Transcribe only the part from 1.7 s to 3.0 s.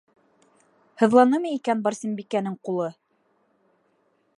Барсынбикәнең ҡулы?